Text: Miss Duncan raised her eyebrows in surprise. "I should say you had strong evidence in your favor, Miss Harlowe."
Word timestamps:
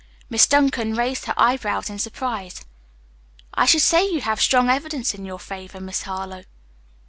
Miss 0.31 0.47
Duncan 0.47 0.95
raised 0.95 1.25
her 1.25 1.33
eyebrows 1.37 1.87
in 1.87 1.99
surprise. 1.99 2.65
"I 3.53 3.67
should 3.67 3.83
say 3.83 4.03
you 4.09 4.21
had 4.21 4.39
strong 4.39 4.67
evidence 4.67 5.13
in 5.13 5.25
your 5.27 5.37
favor, 5.37 5.79
Miss 5.79 6.01
Harlowe." 6.01 6.45